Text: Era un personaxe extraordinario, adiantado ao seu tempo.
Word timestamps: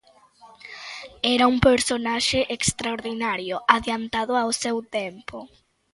Era 1.21 1.45
un 1.51 1.57
personaxe 1.67 2.39
extraordinario, 2.57 3.55
adiantado 3.75 4.33
ao 4.37 4.51
seu 4.63 4.77
tempo. 4.99 5.37